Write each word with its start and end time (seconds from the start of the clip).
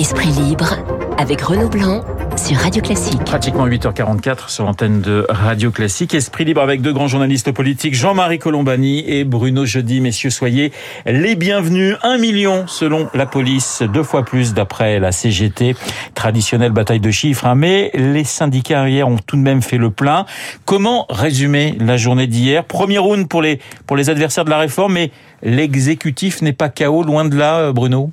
Esprit 0.00 0.30
libre 0.30 0.78
avec 1.18 1.42
Renaud 1.42 1.68
Blanc 1.68 2.02
sur 2.34 2.56
Radio 2.56 2.80
Classique. 2.80 3.22
Pratiquement 3.22 3.68
8h44 3.68 4.48
sur 4.48 4.64
l'antenne 4.64 5.02
de 5.02 5.26
Radio 5.28 5.70
Classique. 5.70 6.14
Esprit 6.14 6.46
libre 6.46 6.62
avec 6.62 6.80
deux 6.80 6.94
grands 6.94 7.06
journalistes 7.06 7.52
politiques, 7.52 7.94
Jean-Marie 7.94 8.38
Colombani 8.38 9.04
et 9.06 9.24
Bruno 9.24 9.66
Jeudi. 9.66 10.00
Messieurs, 10.00 10.30
soyez 10.30 10.72
les 11.04 11.34
bienvenus. 11.34 11.96
Un 12.02 12.16
million 12.16 12.66
selon 12.66 13.10
la 13.12 13.26
police, 13.26 13.82
deux 13.92 14.02
fois 14.02 14.24
plus 14.24 14.54
d'après 14.54 15.00
la 15.00 15.12
CGT. 15.12 15.76
Traditionnelle 16.14 16.72
bataille 16.72 17.00
de 17.00 17.10
chiffres, 17.10 17.46
hein. 17.46 17.54
mais 17.54 17.90
les 17.92 18.24
syndicats 18.24 18.88
hier 18.88 19.06
ont 19.06 19.18
tout 19.18 19.36
de 19.36 19.42
même 19.42 19.60
fait 19.60 19.76
le 19.76 19.90
plein. 19.90 20.24
Comment 20.64 21.04
résumer 21.10 21.76
la 21.78 21.98
journée 21.98 22.26
d'hier? 22.26 22.64
Premier 22.64 22.96
round 22.96 23.28
pour 23.28 23.42
les, 23.42 23.60
pour 23.86 23.98
les 23.98 24.08
adversaires 24.08 24.46
de 24.46 24.50
la 24.50 24.58
réforme, 24.58 24.94
mais 24.94 25.10
l'exécutif 25.42 26.40
n'est 26.40 26.54
pas 26.54 26.70
chaos, 26.70 27.02
loin 27.02 27.26
de 27.26 27.36
là, 27.36 27.70
Bruno 27.72 28.08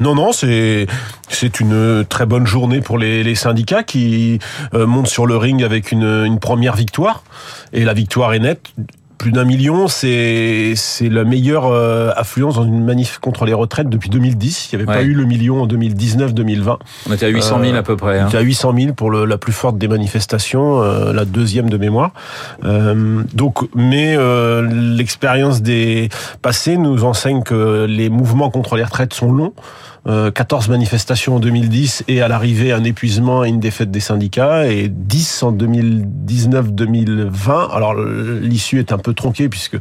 non, 0.00 0.14
non, 0.14 0.32
c'est 0.32 0.86
une 1.60 2.04
très 2.08 2.26
bonne 2.26 2.46
journée 2.46 2.80
pour 2.80 2.98
les, 2.98 3.34
syndicats 3.34 3.82
qui 3.82 4.38
euh, 4.74 4.86
montent 4.86 5.06
sur 5.06 5.26
le 5.26 5.36
ring 5.36 5.62
avec 5.62 5.92
une 5.92 6.38
première 6.40 6.74
victoire. 6.74 7.22
Et 7.72 7.84
la 7.84 7.94
victoire 7.94 8.34
est 8.34 8.40
nette 8.40 8.72
plus 9.22 9.30
d'un 9.30 9.44
million, 9.44 9.86
c'est 9.86 10.72
c'est 10.74 11.08
la 11.08 11.22
meilleure 11.22 11.66
euh, 11.66 12.10
affluence 12.16 12.56
dans 12.56 12.64
une 12.64 12.84
manif 12.84 13.18
contre 13.20 13.44
les 13.44 13.52
retraites 13.54 13.88
depuis 13.88 14.10
2010. 14.10 14.70
Il 14.72 14.76
n'y 14.76 14.82
avait 14.82 14.90
Ouais. 14.90 14.96
pas 14.98 15.02
eu 15.04 15.12
le 15.14 15.24
million 15.24 15.62
en 15.62 15.66
2019-2020. 15.68 16.78
On 17.08 17.12
était 17.12 17.26
à 17.26 17.28
800 17.28 17.60
000 17.62 17.76
à 17.76 17.82
peu 17.84 17.96
près. 17.96 18.18
hein. 18.18 18.24
On 18.24 18.28
était 18.30 18.38
à 18.38 18.40
800 18.40 18.74
000 18.76 18.94
pour 18.94 19.10
le- 19.12 19.24
la 19.24 19.38
plus 19.38 19.52
forte 19.52 19.78
des 19.78 19.86
manifestations, 19.86 20.82
euh, 20.82 21.12
la 21.12 21.24
deuxième 21.24 21.70
de 21.70 21.76
mémoire. 21.76 22.10
Euh, 22.64 23.22
donc, 23.32 23.58
mais 23.76 24.16
euh, 24.18 24.68
l'expérience 24.96 25.62
des 25.62 26.08
passés 26.42 26.76
nous 26.76 27.04
enseigne 27.04 27.44
que 27.44 27.86
les 27.88 28.10
mouvements 28.10 28.50
contre 28.50 28.74
les 28.74 28.82
retraites 28.82 29.14
sont 29.14 29.30
longs. 29.30 29.52
Euh, 30.08 30.32
14 30.32 30.68
manifestations 30.68 31.36
en 31.36 31.38
2010 31.38 32.02
et 32.08 32.22
à 32.22 32.28
l'arrivée 32.28 32.72
un 32.72 32.82
épuisement 32.82 33.44
et 33.44 33.48
une 33.48 33.60
défaite 33.60 33.92
des 33.92 34.00
syndicats 34.00 34.66
et 34.66 34.88
10 34.88 35.44
en 35.44 35.52
2019-2020. 35.52 37.72
Alors 37.72 37.94
l'issue 37.94 38.80
est 38.80 38.92
un 38.92 38.98
peu 38.98 39.14
tronquée 39.14 39.48
puisque 39.48 39.76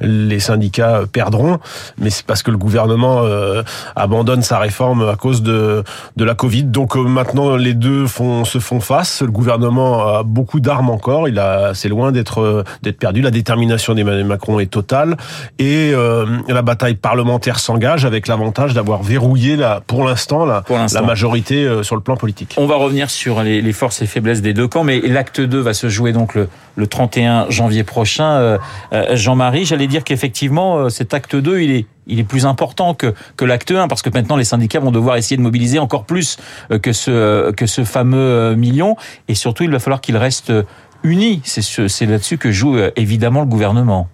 les 0.00 0.40
syndicats 0.40 1.02
perdront, 1.12 1.60
mais 1.98 2.10
c'est 2.10 2.26
parce 2.26 2.42
que 2.42 2.50
le 2.50 2.58
gouvernement 2.58 3.20
euh, 3.22 3.62
abandonne 3.94 4.42
sa 4.42 4.58
réforme 4.58 5.08
à 5.08 5.14
cause 5.14 5.42
de 5.42 5.84
de 6.16 6.24
la 6.24 6.34
Covid. 6.34 6.64
Donc 6.64 6.96
euh, 6.96 7.04
maintenant 7.04 7.54
les 7.54 7.74
deux 7.74 8.08
font 8.08 8.44
se 8.44 8.58
font 8.58 8.80
face. 8.80 9.22
Le 9.22 9.30
gouvernement 9.30 10.04
a 10.04 10.24
beaucoup 10.24 10.58
d'armes 10.58 10.90
encore. 10.90 11.28
Il 11.28 11.38
a 11.38 11.74
c'est 11.74 11.88
loin 11.88 12.10
d'être 12.10 12.40
euh, 12.40 12.64
d'être 12.82 12.98
perdu. 12.98 13.22
La 13.22 13.30
détermination 13.30 13.94
d'Emmanuel 13.94 14.26
Macron 14.26 14.58
est 14.58 14.70
totale 14.70 15.16
et 15.60 15.92
euh, 15.94 16.26
la 16.48 16.62
bataille 16.62 16.96
parlementaire 16.96 17.60
s'engage 17.60 18.04
avec 18.04 18.26
l'avantage 18.26 18.74
d'avoir 18.74 19.04
verrouillé 19.04 19.59
la 19.60 19.80
pour 19.80 20.04
l'instant 20.04 20.44
la, 20.44 20.64
majorité 21.02 21.64
euh, 21.64 21.82
sur 21.84 21.94
le 21.94 22.02
plan 22.02 22.16
politique. 22.16 22.54
On 22.56 22.66
va 22.66 22.74
revenir 22.76 23.08
sur 23.10 23.42
les, 23.44 23.62
les 23.62 23.72
forces 23.72 24.02
et 24.02 24.06
faiblesses 24.06 24.42
des 24.42 24.52
deux 24.54 24.66
camps, 24.66 24.82
mais 24.82 25.00
l'acte 25.00 25.40
2 25.40 25.58
va 25.60 25.72
se 25.74 25.88
jouer 25.88 26.12
donc 26.12 26.34
le, 26.34 26.48
le 26.74 26.86
31 26.88 27.48
janvier 27.50 27.84
prochain. 27.84 28.24
Euh, 28.32 28.58
euh, 28.92 29.14
Jean-Marie, 29.16 29.64
j'allais 29.64 29.86
dire 29.86 30.02
qu'effectivement, 30.02 30.78
euh, 30.78 30.88
cet 30.88 31.14
acte 31.14 31.36
2, 31.36 31.60
il 31.60 31.70
est, 31.70 31.86
il 32.08 32.18
est 32.18 32.24
plus 32.24 32.44
important 32.46 32.94
que, 32.94 33.14
que 33.36 33.44
l'acte 33.44 33.70
1, 33.70 33.86
parce 33.86 34.02
que 34.02 34.10
maintenant 34.12 34.36
les 34.36 34.44
syndicats 34.44 34.80
vont 34.80 34.90
devoir 34.90 35.16
essayer 35.16 35.36
de 35.36 35.42
mobiliser 35.42 35.78
encore 35.78 36.04
plus 36.04 36.38
que 36.82 36.92
ce, 36.92 37.52
que 37.52 37.66
ce 37.66 37.84
fameux 37.84 38.54
million, 38.56 38.96
et 39.28 39.34
surtout 39.36 39.62
il 39.62 39.70
va 39.70 39.78
falloir 39.78 40.00
qu'il 40.00 40.16
reste 40.16 40.50
euh, 40.50 40.62
uni. 41.04 41.40
C'est 41.44 41.62
ce- 41.62 41.86
c'est 41.88 42.06
là-dessus 42.06 42.36
que 42.38 42.50
joue 42.50 42.76
évidemment 42.96 43.40
le 43.40 43.46
gouvernement. 43.46 44.08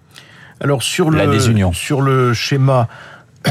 Alors 0.59 0.81
sur 0.83 1.11
La 1.11 1.25
le 1.25 1.31
désunion. 1.33 1.71
sur 1.73 2.01
le 2.01 2.33
schéma 2.33 2.87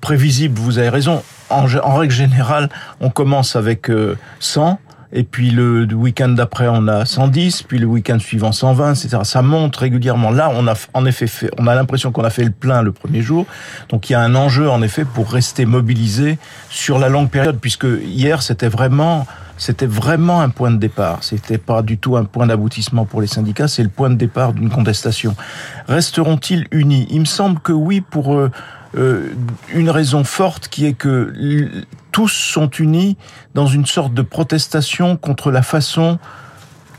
prévisible, 0.00 0.58
vous 0.58 0.78
avez 0.78 0.88
raison. 0.88 1.22
En, 1.50 1.64
règle 1.64 2.12
générale, 2.12 2.68
on 3.00 3.10
commence 3.10 3.56
avec 3.56 3.90
euh, 3.90 4.16
100 4.40 4.78
et 5.12 5.22
puis 5.22 5.50
le, 5.50 5.86
week-end 5.94 6.28
d'après 6.28 6.68
on 6.68 6.86
a 6.86 7.06
110, 7.06 7.62
puis 7.62 7.78
le 7.78 7.86
week-end 7.86 8.18
suivant 8.18 8.52
120, 8.52 8.92
etc. 8.92 9.18
Ça 9.24 9.40
monte 9.40 9.76
régulièrement. 9.76 10.30
Là, 10.30 10.50
on 10.54 10.66
a 10.66 10.74
en 10.92 11.06
effet 11.06 11.26
fait, 11.26 11.50
on 11.58 11.66
a 11.66 11.74
l'impression 11.74 12.12
qu'on 12.12 12.24
a 12.24 12.30
fait 12.30 12.44
le 12.44 12.50
plein 12.50 12.82
le 12.82 12.92
premier 12.92 13.22
jour. 13.22 13.46
Donc 13.88 14.10
il 14.10 14.12
y 14.12 14.16
a 14.16 14.20
un 14.20 14.34
enjeu 14.34 14.68
en 14.68 14.82
effet 14.82 15.04
pour 15.06 15.30
rester 15.30 15.64
mobilisé 15.64 16.38
sur 16.68 16.98
la 16.98 17.08
longue 17.08 17.30
période, 17.30 17.58
puisque 17.58 17.86
hier 18.04 18.42
c'était 18.42 18.68
vraiment 18.68 19.26
c'était 19.56 19.86
vraiment 19.86 20.40
un 20.40 20.50
point 20.50 20.70
de 20.70 20.76
départ. 20.76 21.18
C'était 21.22 21.58
pas 21.58 21.82
du 21.82 21.98
tout 21.98 22.16
un 22.16 22.24
point 22.24 22.46
d'aboutissement 22.46 23.06
pour 23.06 23.20
les 23.20 23.26
syndicats. 23.26 23.66
C'est 23.66 23.82
le 23.82 23.88
point 23.88 24.08
de 24.08 24.14
départ 24.14 24.52
d'une 24.52 24.70
contestation. 24.70 25.34
Resteront-ils 25.88 26.68
unis? 26.70 27.08
Il 27.10 27.20
me 27.20 27.24
semble 27.24 27.58
que 27.58 27.72
oui, 27.72 28.00
pour 28.00 28.38
euh, 28.96 29.34
une 29.72 29.90
raison 29.90 30.24
forte 30.24 30.68
qui 30.68 30.86
est 30.86 30.94
que 30.94 31.32
tous 32.12 32.28
sont 32.28 32.70
unis 32.70 33.16
dans 33.54 33.66
une 33.66 33.86
sorte 33.86 34.14
de 34.14 34.22
protestation 34.22 35.16
contre 35.16 35.50
la 35.50 35.62
façon 35.62 36.18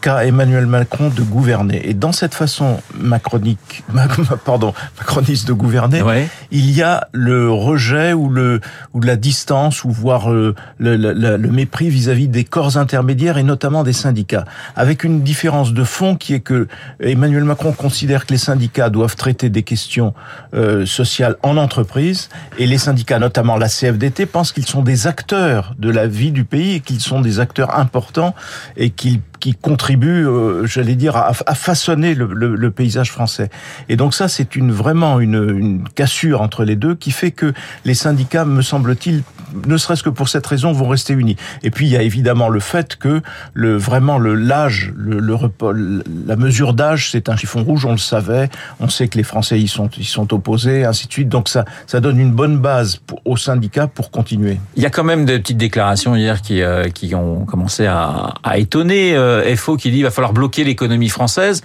qu'a 0.02 0.26
Emmanuel 0.26 0.66
Macron 0.66 1.10
de 1.10 1.22
gouverner. 1.22 1.88
Et 1.90 1.94
dans 1.94 2.12
cette 2.12 2.34
façon 2.34 2.80
macronique, 2.98 3.84
pardon, 4.46 4.74
macroniste 4.98 5.48
de 5.48 5.54
gouverner, 5.54 6.02
Ouais. 6.02 6.28
il 6.52 6.72
y 6.72 6.82
a 6.82 7.08
le 7.12 7.52
rejet 7.52 8.14
ou 8.14 8.30
le 8.30 8.62
ou 8.94 9.02
la 9.02 9.16
distance 9.16 9.84
ou 9.84 9.92
voire 9.92 10.32
euh, 10.32 10.56
le, 10.78 10.96
le, 10.96 11.14
le- 11.14 11.38
le 11.38 11.52
mépris 11.52 11.90
vis-à-vis 11.90 12.28
des 12.28 12.44
corps 12.44 12.78
intermédiaires 12.78 13.38
et 13.38 13.44
notamment 13.44 13.84
des 13.84 13.94
syndicats, 13.94 14.46
avec 14.76 15.04
une 15.04 15.22
différence 15.22 15.74
de 15.74 15.84
fond 15.84 16.16
qui 16.16 16.34
est 16.34 16.40
que 16.40 16.68
Emmanuel 17.02 17.44
Macron 17.44 17.72
considère 17.74 18.26
que 18.26 18.32
les 18.34 18.38
syndicats 18.40 18.90
doivent 18.90 19.16
traiter 19.16 19.50
des 19.50 19.64
questions 19.64 20.14
euh, 20.54 20.86
sociales 20.86 21.36
en 21.44 21.58
entreprise 21.58 22.30
et 22.58 22.66
les 22.68 22.78
syndicats, 22.78 23.20
notamment 23.20 23.58
la 23.58 23.68
CFDT, 23.70 24.26
pensent 24.26 24.52
qu'ils 24.52 24.66
sont 24.68 24.82
des 24.82 25.08
acteurs 25.08 25.76
de 25.80 25.90
la 25.90 26.08
vie 26.08 26.32
du 26.32 26.44
pays 26.46 26.76
et 26.76 26.80
qu'ils 26.80 27.02
sont 27.02 27.22
des 27.22 27.40
acteurs 27.40 27.78
importants 27.78 28.36
et 28.78 28.90
qu'ils 28.90 29.20
qui 29.40 29.56
contribuent, 29.56 30.28
euh, 30.28 30.66
j'allais 30.66 30.96
dire, 30.96 31.16
à, 31.16 31.34
façonner 31.34 32.14
le, 32.16 32.70
paysage 32.72 33.12
français. 33.12 33.50
Et 33.90 33.96
donc 33.96 34.14
ça, 34.14 34.28
c'est 34.28 34.56
une 34.56 34.72
vraiment 34.72 35.20
une, 35.20 35.84
cassure 35.96 36.42
entre 36.42 36.64
les 36.64 36.76
deux 36.76 36.96
qui 36.96 37.12
fait 37.12 37.32
que 37.32 37.54
les 37.84 37.94
syndicats, 37.94 38.46
me 38.46 38.62
semble-t-il, 38.62 39.24
ne 39.66 39.78
serait-ce 39.78 40.04
que 40.04 40.10
pour 40.10 40.30
cette 40.30 40.46
raison, 40.46 40.72
vont 40.72 40.88
rester 40.88 41.14
unis. 41.14 41.36
Et 41.64 41.72
puis 41.72 41.88
il 41.88 41.92
y 41.92 41.98
a 41.98 42.04
évidemment 42.04 42.50
le 42.50 42.60
fait 42.60 42.96
que 42.96 43.22
le 43.54 43.76
vraiment 43.78 44.20
le 44.20 44.36
l'âge, 44.36 44.94
la 44.98 46.36
mesure 46.36 46.74
d'âge, 46.74 47.10
c'est 47.12 47.30
un 47.30 47.36
chiffon 47.36 47.64
rouge, 47.64 47.86
on 47.86 47.92
le 47.92 47.98
savait. 47.98 48.50
On 48.80 48.90
sait 48.90 49.08
que 49.08 49.18
les 49.18 49.24
Français 49.24 49.60
y 49.60 49.68
sont 49.68 49.90
y 49.98 50.04
sont 50.04 50.32
opposés, 50.34 50.86
ainsi 50.86 51.08
de 51.08 51.14
suite. 51.14 51.30
Donc 51.30 51.50
ça 51.50 51.66
ça 51.88 52.00
donne 52.00 52.20
une 52.20 52.32
bonne 52.32 52.60
base 52.60 53.02
aux 53.26 53.38
syndicats 53.38 53.88
pour 53.88 54.12
continuer. 54.12 54.60
Il 54.76 54.84
y 54.84 54.86
a 54.86 54.90
quand 54.90 55.04
même 55.04 55.26
des 55.26 55.40
petites 55.40 55.58
déclarations 55.58 56.16
hier 56.16 56.42
qui, 56.42 56.62
euh, 56.62 56.88
ont 57.14 57.46
commencé 57.46 57.88
à, 57.88 58.34
à 58.44 58.58
étonner. 58.58 59.16
Euh, 59.16 59.29
FO 59.56 59.78
qui 59.78 59.90
dit 59.90 59.98
qu'il 59.98 60.04
va 60.04 60.12
falloir 60.12 60.34
bloquer 60.34 60.64
l'économie 60.64 61.10
française. 61.10 61.62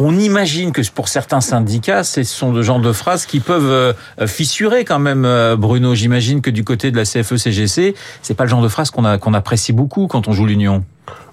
On 0.00 0.16
imagine 0.16 0.70
que 0.70 0.80
pour 0.90 1.08
certains 1.08 1.40
syndicats, 1.40 2.04
ce 2.04 2.22
sont 2.22 2.52
de 2.52 2.62
genre 2.62 2.78
de 2.78 2.92
phrases 2.92 3.26
qui 3.26 3.40
peuvent 3.40 3.94
euh, 4.20 4.26
fissurer 4.28 4.84
quand 4.84 5.00
même, 5.00 5.24
euh, 5.24 5.56
Bruno. 5.56 5.96
J'imagine 5.96 6.40
que 6.40 6.50
du 6.50 6.62
côté 6.62 6.92
de 6.92 6.96
la 6.96 7.02
E 7.02 7.04
CFE-CGC, 7.04 7.96
c'est 8.22 8.34
pas 8.34 8.44
le 8.44 8.50
genre 8.50 8.62
de 8.62 8.68
phrase 8.68 8.90
qu'on 8.92 9.04
apprécie 9.04 9.72
beaucoup 9.72 10.06
quand 10.06 10.28
on 10.28 10.32
joue 10.32 10.46
l'union. 10.46 10.84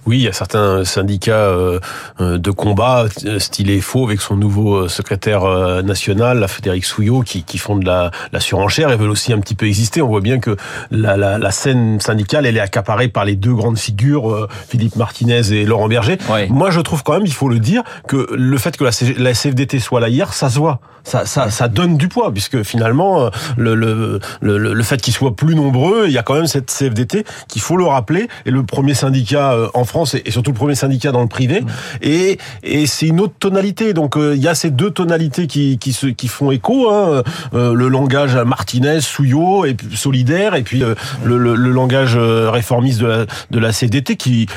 Oui, 0.06 0.18
il 0.18 0.24
y 0.24 0.28
a 0.28 0.34
certains 0.34 0.84
syndicats 0.86 1.34
euh, 1.34 1.80
euh, 2.22 2.38
de 2.38 2.52
combat, 2.52 3.06
euh, 3.26 3.40
stylé 3.40 3.82
faux, 3.82 4.06
avec 4.06 4.22
son 4.22 4.36
nouveau 4.36 4.76
euh, 4.76 4.88
secrétaire 4.88 5.44
euh, 5.44 5.82
national, 5.82 6.40
la 6.40 6.48
Frédéric 6.48 6.86
Souillot, 6.86 7.22
qui, 7.22 7.44
qui 7.44 7.58
font 7.58 7.76
de 7.76 7.86
la, 7.86 8.12
la 8.32 8.40
surenchère 8.40 8.92
et 8.92 8.98
veulent 8.98 9.10
aussi 9.10 9.34
un 9.34 9.40
petit 9.40 9.56
peu 9.56 9.66
exister. 9.66 10.02
On 10.04 10.08
voit 10.08 10.22
bien 10.22 10.40
que 10.40 10.56
la, 10.92 11.18
la, 11.18 11.40
la 11.40 11.52
scène 11.52 12.00
syndicale, 12.00 12.46
elle 12.46 12.58
est 12.58 12.62
accaparée 12.62 13.08
par 13.08 13.26
les 13.26 13.36
deux 13.36 13.54
grandes 13.54 13.80
figures, 13.80 14.32
euh, 14.32 14.48
Philippe 14.70 14.96
Martinez 14.96 15.52
et 15.52 15.66
Laurent 15.66 15.88
Berger. 15.88 16.18
Ouais. 16.30 16.48
Moi, 16.50 16.70
je 16.70 16.82
trouve 16.82 17.02
quand 17.04 17.14
même, 17.14 17.26
il 17.26 17.34
faut 17.34 17.50
le 17.50 17.60
dire, 17.60 17.82
que 18.08 18.28
le 18.32 18.58
fait 18.58 18.78
que 18.78 18.84
la, 18.84 19.34
CFDT 19.34 19.80
soit 19.80 20.00
là 20.00 20.10
hier, 20.10 20.34
ça 20.34 20.50
se 20.50 20.60
voit. 20.60 20.80
Ça, 21.04 21.26
ça, 21.28 21.52
ça 21.52 21.68
donne 21.68 21.98
du 21.98 22.08
poids, 22.08 22.32
puisque 22.32 22.64
finalement, 22.64 23.26
euh, 23.26 23.30
le, 23.58 23.76
le, 23.76 24.20
le, 24.42 24.74
le 24.74 24.84
fait 24.84 25.00
qu'ils 25.00 25.14
soient 25.14 25.36
plus 25.36 25.54
nombreux, 25.54 26.06
il 26.08 26.12
y 26.12 26.18
a 26.18 26.24
quand 26.24 26.34
même 26.34 26.48
cette 26.48 26.72
CFDT 26.72 27.26
qu'il 27.48 27.62
faut 27.62 27.78
le 27.78 27.86
rappeler, 27.86 28.28
et 28.46 28.52
le 28.52 28.64
premier 28.64 28.96
syndicat 28.96 29.54
euh, 29.54 29.68
en 29.76 29.84
France, 29.84 29.95
et 30.04 30.24
et 30.26 30.32
surtout 30.32 30.52
le 30.52 30.58
premier 30.58 30.76
syndicat 30.76 31.12
dans 31.12 31.22
le 31.22 31.28
privé, 31.28 31.64
et, 32.02 32.38
et 32.64 32.86
c'est 32.88 33.08
une 33.08 33.22
autre 33.22 33.36
tonalité. 33.40 33.94
Donc 33.94 34.18
euh, 34.18 34.36
il 34.36 34.42
y 34.42 34.48
a 34.48 34.56
ces 34.56 34.72
deux 34.72 34.90
tonalités 34.92 35.48
qui, 35.48 35.78
qui, 35.78 35.94
se, 35.94 36.08
qui 36.08 36.28
font 36.28 36.52
écho, 36.52 36.90
hein, 36.92 37.24
euh, 37.54 37.74
le 37.74 37.88
langage 37.88 38.36
Martinez, 38.36 39.00
Souillot, 39.02 39.66
et 39.66 39.78
solidaire, 39.94 40.56
et 40.56 40.64
puis 40.64 40.84
euh, 40.84 40.96
le, 41.24 41.38
le, 41.38 41.56
le 41.56 41.70
langage 41.72 42.18
réformiste 42.18 43.00
de 43.00 43.06
la, 43.08 43.26
de 43.52 43.60
la 43.60 43.72
CFDT 43.72 44.16
qui 44.18 44.48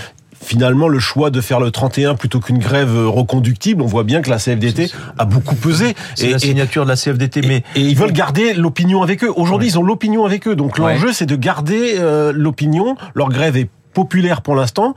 finalement 0.41 0.89
le 0.89 0.99
choix 1.01 1.31
de 1.31 1.41
faire 1.41 1.59
le 1.61 1.71
31 1.71 2.15
plutôt 2.15 2.39
qu'une 2.41 2.59
grève 2.59 2.97
reconductible, 3.07 3.83
on 3.83 3.87
voit 3.87 4.05
bien 4.05 4.23
que 4.23 4.31
la 4.31 4.39
CFDT 4.39 4.91
a 5.19 5.25
beaucoup 5.25 5.57
pesé. 5.57 5.95
C'est 6.15 6.31
la 6.31 6.39
signature 6.39 6.85
de 6.85 6.89
la 6.89 6.97
CFDT, 6.97 7.43
mais 7.47 7.65
et 7.75 7.81
ils 7.81 7.97
veulent 7.97 8.13
garder 8.13 8.55
l'opinion 8.55 9.03
avec 9.03 9.25
eux. 9.25 9.33
Aujourd'hui, 9.35 9.69
ils 9.69 9.79
ont 9.79 9.83
l'opinion 9.83 10.25
avec 10.25 10.47
eux. 10.49 10.55
Donc 10.55 10.79
Ouais. 10.79 10.95
l'enjeu, 10.95 11.13
c'est 11.13 11.27
de 11.27 11.37
garder 11.37 11.97
euh, 11.99 12.33
l'opinion. 12.35 12.97
Leur 13.15 13.29
grève 13.31 13.57
est 13.57 13.69
populaire 14.03 14.41
pour 14.43 14.55
l'instant. 14.55 14.95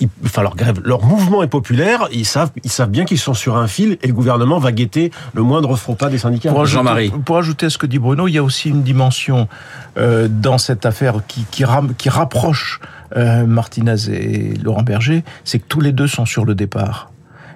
ils, 0.00 0.08
enfin 0.24 0.42
leur 0.42 0.54
grève, 0.54 0.78
leur 0.84 1.02
mouvement 1.12 1.42
est 1.42 1.48
populaire, 1.58 2.06
ils 2.12 2.24
savent, 2.34 2.52
ils 2.62 2.70
savent 2.70 2.90
bien 2.98 3.04
qu'ils 3.04 3.18
sont 3.28 3.34
sur 3.34 3.56
un 3.56 3.66
fil 3.66 3.90
et 4.02 4.06
le 4.06 4.12
gouvernement 4.20 4.58
va 4.60 4.70
guetter 4.70 5.10
le 5.34 5.42
moindre 5.42 5.74
faux 5.76 5.96
pas 5.96 6.08
des 6.08 6.18
syndicats. 6.18 6.52
Pour 6.52 6.66
Jean-Marie. 6.66 7.08
ajouter, 7.08 7.22
pour 7.24 7.36
ajouter 7.38 7.66
à 7.66 7.70
ce 7.70 7.78
que 7.78 7.86
dit 7.86 7.98
Bruno, 7.98 8.28
il 8.28 8.34
y 8.34 8.38
a 8.38 8.44
aussi 8.44 8.68
une 8.68 8.82
dimension 8.84 9.48
euh, 9.96 10.28
dans 10.30 10.58
cette 10.58 10.86
affaire 10.86 11.14
qui, 11.26 11.40
qui, 11.50 11.64
ram- 11.64 11.94
qui 11.98 12.08
rapproche 12.10 12.78
euh, 13.16 13.44
Martinez 13.46 14.00
et 14.10 14.54
Laurent 14.62 14.84
Berger, 14.84 15.24
c'est 15.44 15.58
que 15.58 15.66
tous 15.66 15.80
les 15.80 15.92
deux 15.92 16.06
sont 16.06 16.26
sur 16.26 16.44
le 16.44 16.54
départ. 16.54 17.10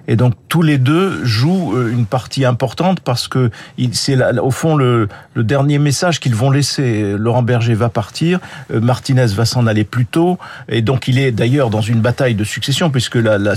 Et 0.07 0.15
donc 0.15 0.33
tous 0.49 0.61
les 0.61 0.77
deux 0.77 1.23
jouent 1.23 1.75
euh, 1.75 1.91
une 1.91 2.05
partie 2.05 2.45
importante 2.45 2.99
parce 2.99 3.27
que 3.27 3.51
c'est 3.93 4.17
au 4.39 4.51
fond 4.51 4.75
le, 4.75 5.07
dernier 5.35 5.79
message 5.79 6.19
qu'ils 6.19 6.35
vont 6.35 6.51
laisser. 6.51 7.15
Laurent 7.17 7.43
Berger 7.43 7.73
va 7.73 7.89
partir, 7.89 8.39
euh, 8.71 8.81
Martinez 8.81 9.27
va 9.27 9.45
s'en 9.45 9.65
aller 9.65 9.83
plus 9.83 10.05
tôt, 10.05 10.37
et 10.67 10.81
donc 10.81 11.07
il 11.07 11.19
est 11.19 11.31
d'ailleurs 11.31 11.69
dans 11.69 11.81
une 11.81 12.01
bataille 12.01 12.35
de 12.35 12.43
succession 12.43 12.89
puisque 12.89 13.15
la, 13.15 13.55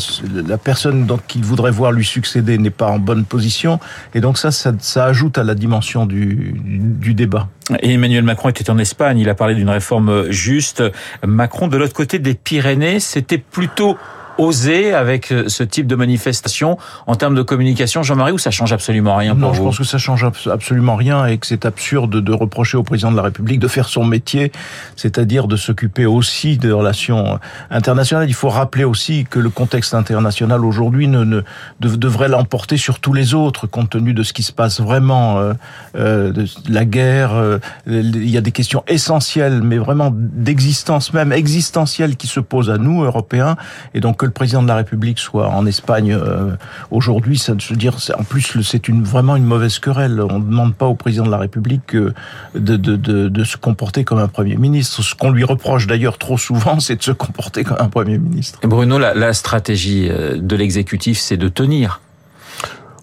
personne 0.63 1.07
qu'il 1.27 1.45
voudrait 1.45 1.71
voir 1.71 1.93
lui 1.93 2.05
succéder 2.05 2.59
n'est 2.59 2.71
pas 2.71 2.91
en 2.91 2.99
bonne 2.99 3.25
position, 3.25 3.81
et 4.15 4.21
donc 4.21 4.39
ça, 4.39 4.51
ça, 4.51 4.73
ça 4.79 5.05
ajoute 5.05 5.39
à 5.39 5.45
la 5.45 5.55
dimension 5.55 6.07
du, 6.07 6.55
du 6.65 7.15
débat. 7.15 7.49
Et 7.81 7.95
Emmanuel 7.95 8.23
Macron 8.23 8.49
était 8.49 8.71
en 8.71 8.79
Espagne, 8.79 9.19
il 9.19 9.29
a 9.29 9.35
parlé 9.35 9.55
d'une 9.55 9.71
réforme 9.71 10.31
juste. 10.31 10.83
Macron, 11.27 11.67
de 11.67 11.77
l'autre 11.77 11.95
côté 11.95 12.21
des 12.21 12.35
Pyrénées, 12.35 13.01
c'était 13.01 13.39
plutôt 13.39 13.97
osé 14.39 14.93
avec 14.95 15.33
euh, 15.33 15.45
ce 15.49 15.63
type 15.63 15.87
de 15.87 15.95
manifestation 15.97 16.79
en 17.07 17.15
termes 17.15 17.35
de 17.35 17.43
communication, 17.43 18.03
Jean-Marie, 18.03 18.33
ou 18.33 18.39
ça 18.39 18.51
change 18.51 18.73
absolument 18.73 19.17
rien 19.17 19.33
pour 19.35 19.41
Non, 19.49 19.55
je 19.55 19.63
pense 19.63 19.79
que 19.79 19.85
ça 19.85 19.99
change 19.99 20.25
abs- 20.25 20.49
absolument 20.51 20.97
rien 20.97 21.27
et 21.27 21.39
que 21.39 21.47
c'est 21.47 21.65
absurde 21.65 22.21
de 22.21 22.33
reprocher 22.33 22.77
au 22.77 22.83
président 22.83 23.11
de 23.11 23.17
la 23.17 23.23
République 23.23 23.59
de 23.61 23.69
faire 23.69 23.89
son 23.89 24.05
métier, 24.05 24.53
c'est-à-dire 24.97 25.47
de 25.49 25.57
s'occuper 25.57 26.07
aussi 26.07 26.59
des 26.59 26.71
relations 26.73 27.39
internationales. 27.71 28.29
Il 28.29 28.35
faut 28.35 28.49
rappeler 28.49 28.85
aussi 28.85 29.27
que 29.29 29.39
le 29.39 29.51
contexte 29.51 29.95
international 29.95 30.65
aujourd'hui 30.65 31.09
ne, 31.09 31.25
ne 31.25 31.41
dev- 31.81 31.97
devrait 31.97 32.29
l'emporter 32.29 32.77
sur 32.77 33.01
tous 33.01 33.13
les 33.13 33.35
autres, 33.35 33.67
compte 33.67 33.91
tenu 33.91 34.13
de 34.15 34.23
ce 34.23 34.33
qui 34.33 34.43
se 34.43 34.53
passe 34.53 34.81
vraiment, 34.81 35.39
euh, 35.39 35.53
euh, 35.97 36.33
de 36.33 36.47
la 36.69 36.85
guerre. 36.85 37.35
euh, 37.35 37.59
il 37.87 38.29
y 38.31 38.37
a 38.37 38.41
des 38.41 38.53
questions 38.53 38.83
essentielles, 38.89 39.63
mais 39.63 39.79
vraiment 39.79 40.11
d'existence 40.13 41.13
même 41.13 41.33
existentielle 41.33 42.17
qui 42.17 42.27
se 42.27 42.41
posent 42.41 42.71
à 42.71 42.79
nous 42.79 43.03
Européens, 43.05 43.57
et 43.95 44.01
donc 44.01 44.26
le 44.27 44.33
président 44.33 44.63
de 44.63 44.69
la 44.69 44.77
République 44.77 45.19
soit 45.19 45.49
en 45.49 45.67
Espagne 45.67 46.13
euh, 46.13 46.57
aujourd'hui, 46.91 47.39
ça 47.39 47.55
je 47.59 47.69
veux 47.71 47.77
dire, 47.77 47.97
en 48.19 48.25
plus 48.25 48.61
c'est 48.63 48.89
vraiment 48.91 49.37
une 49.37 49.45
mauvaise 49.45 49.79
querelle. 49.79 50.21
On 50.21 50.39
ne 50.39 50.45
demande 50.45 50.75
pas 50.75 50.87
au 50.87 50.95
président 50.95 51.25
de 51.25 51.31
la 51.31 51.39
République 51.39 51.95
de, 51.95 52.13
de, 52.55 52.77
de, 52.77 53.29
de 53.29 53.45
se 53.45 53.57
comporter 53.57 54.05
comme 54.05 54.19
un 54.19 54.29
premier 54.29 54.57
ministre. 54.57 55.03
Ce 55.03 55.15
qu'on 55.15 55.31
lui 55.31 55.45
reproche 55.45 55.87
d'ailleurs 55.87 56.19
trop 56.19 56.39
souvent, 56.39 56.81
c'est 56.87 56.97
de 56.97 57.03
se 57.03 57.13
comporter 57.13 57.65
comme 57.65 57.79
un 57.81 57.89
premier 57.89 58.19
ministre. 58.19 58.59
Bruno, 58.63 58.99
la, 58.99 59.15
la 59.15 59.33
stratégie 59.33 60.09
euh, 60.11 60.37
de 60.39 60.57
l'exécutif, 60.57 61.19
c'est 61.19 61.37
de 61.37 61.49
tenir 61.49 62.01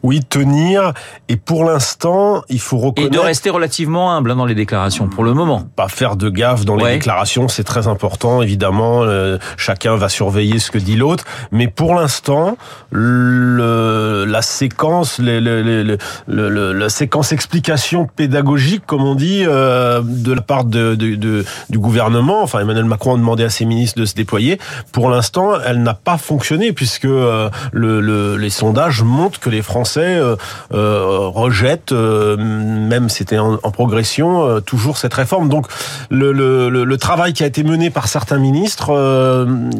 Oui, 0.04 0.20
tenir. 0.28 0.94
Et 1.30 1.38
pour 1.38 1.64
l'instant, 1.64 2.44
il 2.50 2.60
faut 2.60 2.78
et 2.78 2.82
reconnaître. 2.86 3.14
de 3.14 3.20
rester 3.20 3.50
relativement 3.50 4.14
humble 4.14 4.32
hein, 4.32 4.36
dans 4.36 4.46
les 4.46 4.54
déclarations 4.56 5.08
pour 5.08 5.24
le 5.24 5.34
moment. 5.34 5.64
pas 5.76 5.88
faire 5.88 6.16
de 6.18 6.30
gaffe 6.30 6.66
dans 6.66 6.76
les 6.76 6.84
Ouais. 6.84 6.94
déclarations, 6.94 7.48
c'est 7.48 7.64
très 7.64 7.88
important. 7.88 8.42
Évidemment, 8.42 9.04
euh, 9.04 9.38
chacun 9.58 9.96
va 9.96 10.10
surveiller 10.10 10.60
ce 10.60 10.72
que 10.72 10.78
dit 10.78 10.96
l'autre, 10.98 11.24
mais 11.52 11.68
pour 11.68 11.96
l'instant, 11.96 12.58
le, 12.92 14.26
la 14.28 14.42
séquence, 14.42 15.20
le, 15.20 15.40
le- 15.40 15.62
le- 15.62 15.84
le- 15.84 15.98
le- 16.28 16.50
le- 16.50 16.74
la 16.74 16.90
séquence 16.90 17.32
explication 17.32 18.08
pédagogique, 18.16 18.84
comme 18.86 19.04
on 19.04 19.16
dit, 19.16 19.44
euh, 19.48 20.02
de 20.04 20.34
la 20.34 20.42
part 20.42 20.66
de, 20.66 20.96
de- 20.96 21.16
de- 21.16 21.46
du 21.70 21.80
gouvernement. 21.80 22.42
Enfin, 22.44 22.60
Emmanuel 22.60 22.86
Macron 22.86 23.16
a 23.16 23.18
demandé 23.18 23.44
à 23.44 23.50
ses 23.50 23.66
ministres 23.66 24.00
de 24.00 24.06
se 24.06 24.16
déployer. 24.16 24.60
Pour 24.92 25.10
l'instant, 25.10 25.54
elle 25.66 25.82
n'a 25.84 25.94
pas 25.94 26.18
fonctionné 26.18 26.74
puisque 26.74 27.06
euh, 27.06 27.50
le, 27.72 28.02
le- 28.02 28.38
les 28.38 28.50
sondages 28.50 29.04
montrent 29.04 29.40
que 29.40 29.50
les 29.50 29.62
Français 29.62 29.93
euh, 30.02 30.36
euh, 30.74 31.28
rejettent, 31.28 31.92
euh, 31.92 32.38
même 32.38 33.10
c'était 33.10 33.38
en, 33.38 33.60
en 33.64 33.72
progression, 33.72 34.62
toujours 34.62 34.98
cette 34.98 35.14
réforme. 35.14 35.50
Donc 35.50 35.68
le, 36.10 36.32
le, 36.32 36.70
le, 36.70 36.84
le 36.84 36.98
travail 36.98 37.34
qui 37.34 37.44
a 37.44 37.48
été 37.48 37.64
mené 37.64 37.90
par 37.90 38.08
certains 38.08 38.38
ministres, 38.40 38.92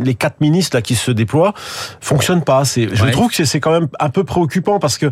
les 0.04 0.16
quatre 0.16 0.42
ministres 0.42 0.78
là 0.78 0.82
qui 0.82 0.96
se 0.96 1.12
déploient, 1.12 1.54
fonctionne 2.02 2.44
pas. 2.44 2.66
C'est, 2.66 2.90
je 2.94 3.04
Ouais. 3.04 3.12
trouve 3.12 3.32
que 3.32 3.44
c'est 3.46 3.60
quand 3.60 3.72
même 3.72 3.88
un 4.00 4.10
peu 4.10 4.24
préoccupant 4.24 4.80
parce 4.80 4.98
que 4.98 5.08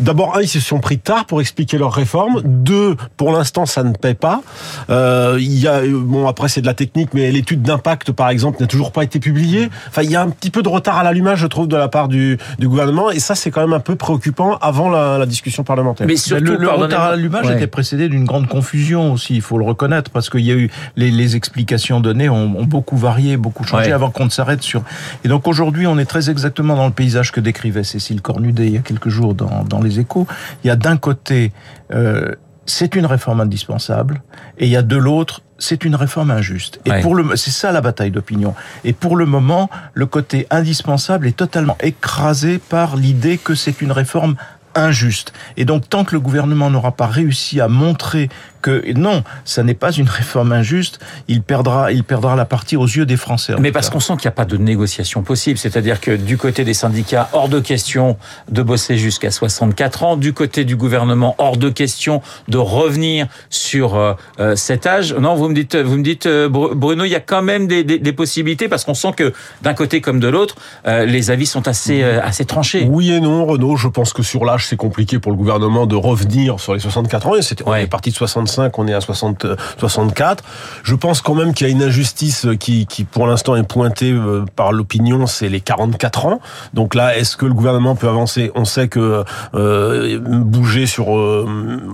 D'abord, 0.00 0.36
un, 0.36 0.40
ils 0.42 0.48
se 0.48 0.60
sont 0.60 0.80
pris 0.80 0.98
tard 0.98 1.26
pour 1.26 1.40
expliquer 1.40 1.78
leur 1.78 1.92
réforme. 1.92 2.40
Deux, 2.44 2.96
pour 3.16 3.32
l'instant, 3.32 3.66
ça 3.66 3.82
ne 3.84 3.92
paie 3.92 4.14
pas. 4.14 4.42
Euh, 4.88 5.36
il 5.38 5.58
y 5.58 5.68
a, 5.68 5.82
bon, 5.86 6.26
après, 6.26 6.48
c'est 6.48 6.60
de 6.60 6.66
la 6.66 6.74
technique, 6.74 7.10
mais 7.14 7.30
l'étude 7.30 7.62
d'impact, 7.62 8.12
par 8.12 8.30
exemple, 8.30 8.58
n'a 8.60 8.66
toujours 8.66 8.92
pas 8.92 9.04
été 9.04 9.20
publiée. 9.20 9.68
Enfin, 9.88 10.02
il 10.02 10.10
y 10.10 10.16
a 10.16 10.22
un 10.22 10.30
petit 10.30 10.50
peu 10.50 10.62
de 10.62 10.68
retard 10.68 10.96
à 10.98 11.04
l'allumage, 11.04 11.38
je 11.40 11.46
trouve, 11.46 11.68
de 11.68 11.76
la 11.76 11.88
part 11.88 12.08
du, 12.08 12.38
du 12.58 12.68
gouvernement. 12.68 13.10
Et 13.10 13.20
ça, 13.20 13.34
c'est 13.34 13.50
quand 13.50 13.60
même 13.60 13.72
un 13.74 13.80
peu 13.80 13.94
préoccupant 13.96 14.56
avant 14.62 14.88
la, 14.88 15.18
la 15.18 15.26
discussion 15.26 15.64
parlementaire. 15.64 16.06
Mais 16.06 16.16
surtout, 16.16 16.56
le, 16.56 16.68
retard 16.68 17.02
à 17.04 17.10
l'allumage 17.10 17.46
Ouais. 17.46 17.54
était 17.56 17.66
précédé 17.66 18.08
d'une 18.08 18.24
grande 18.24 18.48
confusion 18.48 19.12
aussi, 19.12 19.34
il 19.34 19.40
faut 19.42 19.56
le 19.58 19.64
reconnaître, 19.64 20.10
parce 20.10 20.28
qu'il 20.30 20.40
y 20.40 20.50
a 20.50 20.54
eu 20.54 20.70
les, 20.96 21.10
les 21.10 21.36
explications 21.36 22.00
données 22.00 22.28
ont, 22.28 22.58
ont 22.58 22.64
beaucoup 22.64 22.96
varié, 22.96 23.36
beaucoup 23.36 23.64
changé 23.64 23.86
Ouais. 23.88 23.92
avant 23.92 24.10
qu'on 24.10 24.24
ne 24.26 24.30
s'arrête 24.30 24.62
sur. 24.62 24.82
Et 25.24 25.28
donc 25.28 25.46
aujourd'hui, 25.48 25.86
on 25.86 25.98
est 25.98 26.04
très 26.04 26.28
exactement 26.30 26.76
dans 26.76 26.86
le 26.86 26.92
paysage 26.92 27.32
que 27.32 27.40
décrivait 27.40 27.84
Cécile 27.84 28.20
Cornudet 28.20 28.66
il 28.66 28.74
y 28.74 28.78
a 28.78 28.80
quelques 28.80 29.08
jours 29.08 29.34
dans, 29.34 29.64
dans 29.64 29.80
les 29.80 29.89
Échos. 29.98 30.26
Il 30.64 30.68
y 30.68 30.70
a 30.70 30.76
d'un 30.76 30.96
côté, 30.96 31.52
euh, 31.92 32.32
c'est 32.66 32.94
une 32.94 33.06
réforme 33.06 33.40
indispensable, 33.40 34.22
et 34.58 34.66
il 34.66 34.70
y 34.70 34.76
a 34.76 34.82
de 34.82 34.96
l'autre. 34.96 35.42
C'est 35.58 35.84
une 35.84 35.94
réforme 35.94 36.30
injuste. 36.30 36.80
Et 36.86 36.90
Ouais. 36.90 37.00
pour 37.02 37.14
le, 37.14 37.36
c'est 37.36 37.50
ça 37.50 37.70
la 37.70 37.82
bataille 37.82 38.10
d'opinion. 38.10 38.54
Et 38.84 38.94
pour 38.94 39.14
le 39.16 39.26
moment, 39.26 39.68
le 39.92 40.06
côté 40.06 40.46
indispensable 40.50 41.26
est 41.26 41.36
totalement 41.36 41.76
écrasé 41.82 42.58
par 42.58 42.96
l'idée 42.96 43.36
que 43.36 43.54
c'est 43.54 43.82
une 43.82 43.92
réforme 43.92 44.36
injuste. 44.74 45.32
Et 45.56 45.64
donc, 45.64 45.88
tant 45.88 46.04
que 46.04 46.14
le 46.14 46.20
gouvernement 46.20 46.70
n'aura 46.70 46.92
pas 46.92 47.06
réussi 47.06 47.60
à 47.60 47.68
montrer 47.68 48.28
que 48.62 48.92
non, 48.92 49.24
ça 49.46 49.62
n'est 49.62 49.72
pas 49.74 49.90
une 49.90 50.08
réforme 50.08 50.52
injuste, 50.52 50.98
il 51.28 51.40
perdra, 51.40 51.92
il 51.92 52.04
perdra 52.04 52.36
la 52.36 52.44
partie 52.44 52.76
aux 52.76 52.84
yeux 52.84 53.06
des 53.06 53.16
Français. 53.16 53.54
Mais 53.58 53.72
parce 53.72 53.88
qu'on 53.88 54.00
sent 54.00 54.12
qu'il 54.18 54.26
n'y 54.26 54.28
a 54.28 54.32
pas 54.32 54.44
de 54.44 54.58
négociation 54.58 55.22
possible. 55.22 55.58
C'est-à-dire 55.58 55.98
que 55.98 56.10
du 56.10 56.36
côté 56.36 56.62
des 56.62 56.74
syndicats, 56.74 57.30
hors 57.32 57.48
de 57.48 57.58
question 57.58 58.18
de 58.50 58.62
bosser 58.62 58.98
jusqu'à 58.98 59.30
64 59.30 60.02
ans. 60.04 60.16
Du 60.18 60.34
côté 60.34 60.64
du 60.66 60.76
gouvernement, 60.76 61.34
hors 61.38 61.56
de 61.56 61.70
question 61.70 62.20
de 62.48 62.58
revenir 62.58 63.28
sur 63.48 63.94
euh, 63.96 64.12
euh, 64.40 64.56
cet 64.56 64.86
âge. 64.86 65.14
Non, 65.14 65.36
vous 65.36 65.48
me 65.48 65.54
dites, 65.54 65.76
vous 65.76 65.96
me 65.96 66.02
dites, 66.02 66.26
euh, 66.26 66.48
Bru- 66.50 66.74
Bruno, 66.74 67.04
il 67.04 67.10
y 67.10 67.14
a 67.14 67.20
quand 67.20 67.42
même 67.42 67.66
des, 67.66 67.82
des, 67.82 67.98
des 67.98 68.12
possibilités 68.12 68.68
parce 68.68 68.84
qu'on 68.84 68.92
sent 68.94 69.12
que 69.16 69.32
d'un 69.62 69.72
côté 69.72 70.02
comme 70.02 70.20
de 70.20 70.28
l'autre, 70.28 70.56
euh, 70.86 71.06
les 71.06 71.30
avis 71.30 71.46
sont 71.46 71.66
assez, 71.66 72.02
euh, 72.02 72.20
assez 72.22 72.44
tranchés. 72.44 72.86
Oui 72.90 73.10
et 73.10 73.20
non, 73.20 73.46
Renaud. 73.46 73.76
Je 73.76 73.88
pense 73.88 74.12
que 74.12 74.22
sur 74.22 74.44
l'âge, 74.44 74.59
c'est 74.66 74.76
compliqué 74.76 75.18
pour 75.18 75.32
le 75.32 75.38
gouvernement 75.38 75.86
de 75.86 75.96
revenir 75.96 76.60
sur 76.60 76.74
les 76.74 76.80
64 76.80 77.26
ans. 77.26 77.36
Et 77.36 77.42
c'était, 77.42 77.64
on 77.66 77.74
est 77.74 77.86
parti 77.86 78.10
de 78.10 78.16
65, 78.16 78.78
on 78.78 78.86
est 78.86 78.94
à 78.94 79.00
60, 79.00 79.44
euh, 79.44 79.56
64. 79.78 80.44
Je 80.82 80.94
pense 80.94 81.20
quand 81.20 81.34
même 81.34 81.54
qu'il 81.54 81.66
y 81.66 81.70
a 81.70 81.72
une 81.72 81.82
injustice 81.82 82.46
qui, 82.58 82.86
qui 82.86 83.04
pour 83.04 83.26
l'instant 83.26 83.56
est 83.56 83.62
pointée 83.62 84.12
euh, 84.12 84.44
par 84.56 84.72
l'opinion, 84.72 85.26
c'est 85.26 85.48
les 85.48 85.60
44 85.60 86.26
ans. 86.26 86.40
Donc 86.74 86.94
là, 86.94 87.16
est-ce 87.16 87.36
que 87.36 87.46
le 87.46 87.54
gouvernement 87.54 87.96
peut 87.96 88.08
avancer? 88.08 88.50
On 88.54 88.64
sait 88.64 88.88
que 88.88 89.24
euh, 89.54 90.18
bouger 90.20 90.86
sur 90.86 91.16
euh, 91.16 91.46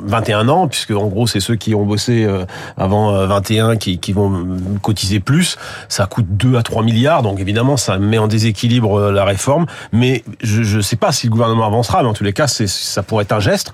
21 0.04 0.48
ans, 0.48 0.68
puisque 0.68 0.92
en 0.92 1.06
gros, 1.06 1.26
c'est 1.26 1.40
ceux 1.40 1.56
qui 1.56 1.74
ont 1.74 1.84
bossé 1.84 2.24
euh, 2.24 2.44
avant 2.76 3.14
euh, 3.14 3.26
21 3.26 3.76
qui, 3.76 3.98
qui 3.98 4.12
vont 4.12 4.46
cotiser 4.82 5.20
plus. 5.20 5.56
Ça 5.88 6.06
coûte 6.06 6.26
2 6.30 6.56
à 6.56 6.62
3 6.62 6.82
milliards, 6.82 7.22
donc 7.22 7.40
évidemment, 7.40 7.76
ça 7.76 7.98
met 7.98 8.18
en 8.18 8.28
déséquilibre 8.28 8.98
euh, 8.98 9.12
la 9.12 9.24
réforme. 9.24 9.66
Mais 9.92 10.24
je 10.42 10.76
ne 10.76 10.82
sais 10.82 10.96
pas 10.96 11.12
si 11.12 11.26
le 11.26 11.32
gouvernement 11.32 11.66
avancera, 11.66 12.02
mais 12.02 12.08
en 12.08 12.14
tous 12.14 12.24
les 12.24 12.32
cas, 12.32 12.46
ça 12.66 13.02
pourrait 13.02 13.22
être 13.24 13.32
un 13.32 13.40
geste. 13.40 13.72